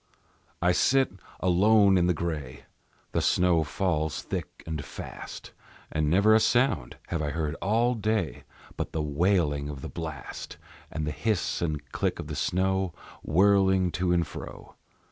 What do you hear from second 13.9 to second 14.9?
to and fro.